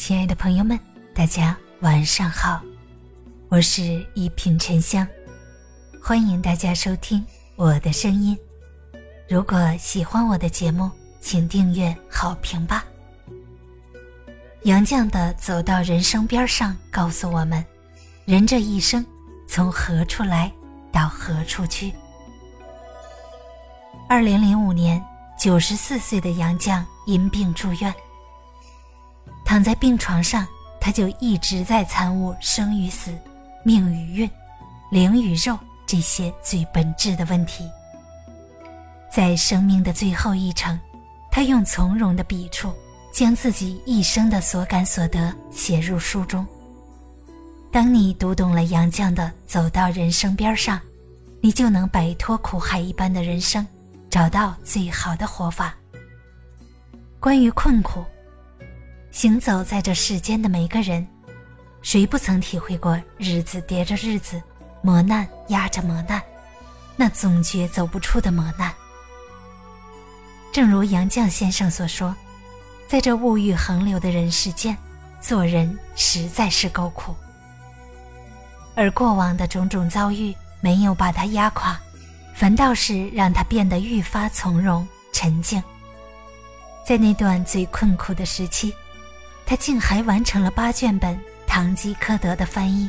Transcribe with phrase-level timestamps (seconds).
[0.00, 0.80] 亲爱的朋友们，
[1.14, 2.58] 大家晚上好，
[3.50, 5.06] 我是一品沉香，
[6.02, 7.22] 欢迎大家收听
[7.54, 8.36] 我的声音。
[9.28, 10.90] 如果喜欢我的节目，
[11.20, 12.82] 请订阅好评吧。
[14.62, 17.62] 杨绛的《走到人生边上》告诉我们，
[18.24, 19.04] 人这一生
[19.46, 20.50] 从何处来
[20.90, 21.92] 到何处去。
[24.08, 25.04] 二零零五年，
[25.38, 27.94] 九十四岁的杨绛因病住院。
[29.50, 30.46] 躺在病床上，
[30.80, 33.10] 他就一直在参悟生与死、
[33.64, 34.30] 命与运、
[34.92, 37.68] 灵与肉这些最本质的问题。
[39.10, 40.78] 在生命的最后一程，
[41.32, 42.72] 他用从容的笔触，
[43.12, 46.46] 将自己一生的所感所得写入书中。
[47.72, 50.78] 当你读懂了杨绛的《走到人生边上》，
[51.40, 53.66] 你就能摆脱苦海一般的人生，
[54.08, 55.74] 找到最好的活法。
[57.18, 58.04] 关于困苦。
[59.10, 61.06] 行走在这世间的每个人，
[61.82, 64.40] 谁不曾体会过日子叠着日子，
[64.82, 66.22] 磨难压着磨难，
[66.96, 68.72] 那总觉走不出的磨难。
[70.52, 72.14] 正如杨绛先生所说，
[72.86, 74.76] 在这物欲横流的人世间，
[75.20, 77.14] 做人实在是够苦。
[78.76, 81.78] 而过往的种种遭遇，没有把他压垮，
[82.32, 85.60] 反倒是让他变得愈发从容沉静。
[86.86, 88.72] 在那段最困苦的时期。
[89.50, 91.12] 他竟还完成了八卷本
[91.44, 92.88] 《堂吉诃德》的翻译，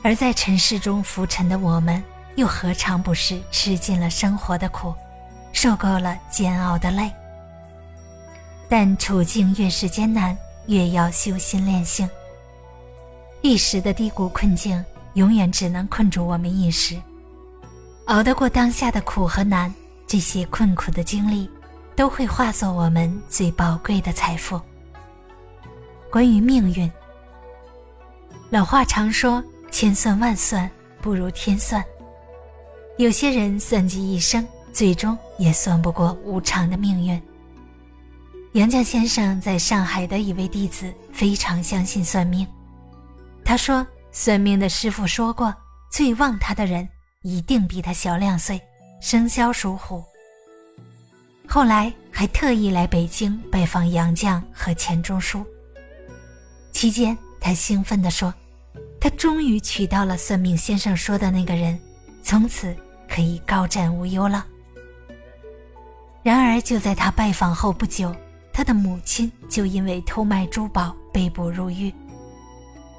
[0.00, 2.02] 而在尘世中浮沉的我们，
[2.36, 4.94] 又何尝不是吃尽了生活的苦，
[5.52, 7.12] 受够了煎熬的累？
[8.66, 10.34] 但处境越是艰难，
[10.68, 12.08] 越要修心炼性。
[13.42, 16.96] 一时的低谷困境，永远只能困住我们一时；
[18.06, 19.70] 熬得过当下的苦和难，
[20.06, 21.46] 这些困苦的经历，
[21.94, 24.58] 都会化作我们最宝贵的财富。
[26.10, 26.90] 关于命运，
[28.50, 30.68] 老话常说“千算万算
[31.00, 31.84] 不如天算”。
[32.98, 37.22] 有些人算计一生，最终也算不过无常的命运。
[38.54, 42.44] 杨绛先生在上海的一位弟子非常相信算命，
[43.44, 45.54] 他说：“算命的师傅说过，
[45.92, 46.88] 最旺他的人
[47.22, 48.60] 一定比他小两岁，
[49.00, 50.02] 生肖属虎。”
[51.46, 55.46] 后来还特意来北京拜访杨绛和钱钟书。
[56.80, 58.32] 期间，他兴奋地说
[58.98, 61.78] ：“他终于娶到了算命先生说的那个人，
[62.22, 62.74] 从此
[63.06, 64.46] 可以高枕无忧了。”
[66.24, 68.16] 然而，就在他拜访后不久，
[68.50, 71.94] 他的母亲就因为偷卖珠宝被捕入狱，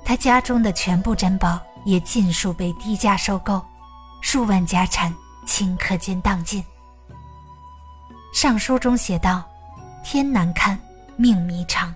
[0.05, 3.59] 他家中的全部珍宝也尽数被低价收购，
[4.21, 5.11] 数万家产
[5.47, 6.63] 顷刻间荡尽。
[8.31, 9.43] 上书中写道
[10.05, 10.79] ：“天难堪，
[11.17, 11.91] 命弥长。”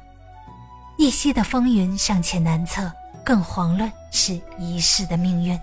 [0.98, 2.92] 一夕的风云尚且难测，
[3.24, 5.60] 更遑论是一世的命运。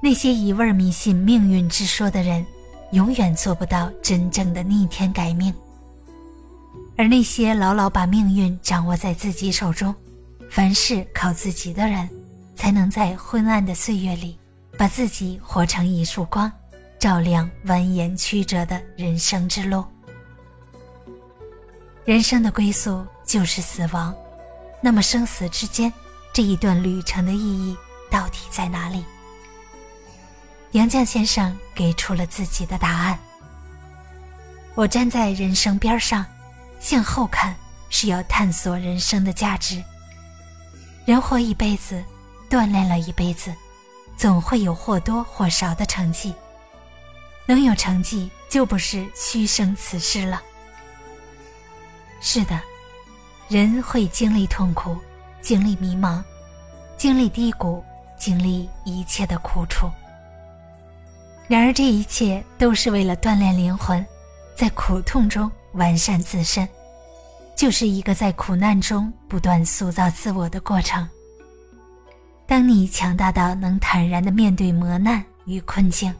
[0.00, 2.44] 那些一味迷信命运之说的人，
[2.92, 5.52] 永远做不到真正的逆天改命；
[6.96, 9.94] 而那些牢牢把命运掌握在自己手中，
[10.50, 12.08] 凡事靠自己的人，
[12.54, 14.38] 才能在昏暗的岁月里，
[14.76, 16.52] 把自己活成一束光，
[16.98, 19.82] 照亮蜿蜒曲折的人生之路。
[22.04, 24.16] 人生的归宿就是死亡，
[24.80, 25.92] 那么生死之间
[26.32, 27.76] 这一段旅程的意义
[28.10, 29.04] 到底在哪里？
[30.72, 33.18] 杨绛先生给出了自己的答案。
[34.74, 36.24] 我站在人生边上，
[36.80, 37.54] 向后看
[37.90, 39.84] 是要探索人生的价值。
[41.04, 42.02] 人活一辈子，
[42.48, 43.54] 锻炼了一辈子，
[44.16, 46.34] 总会有或多或少的成绩。
[47.44, 50.42] 能有成绩，就不是虚生此世了。
[52.20, 52.60] 是的，
[53.48, 54.96] 人会经历痛苦，
[55.40, 56.22] 经历迷茫，
[56.98, 57.82] 经历低谷，
[58.18, 59.90] 经历一切的苦楚。
[61.46, 64.04] 然而，这一切都是为了锻炼灵魂，
[64.54, 66.68] 在苦痛中完善自身，
[67.56, 71.08] 就是一个在苦难中不断塑造自我的过程。
[72.46, 76.14] 当你强大到能坦然的面对磨难与困境、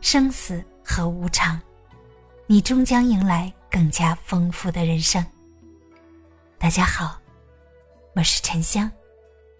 [0.00, 1.60] 生死和无常，
[2.46, 3.52] 你终将迎来。
[3.68, 5.22] 更加丰富的人生。
[6.58, 7.20] 大家好，
[8.14, 8.90] 我是沉香，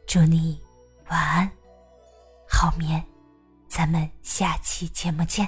[0.06, 0.60] 祝你
[1.08, 1.50] 晚安，
[2.48, 3.04] 好眠，
[3.69, 5.46] 咱们下期节目见。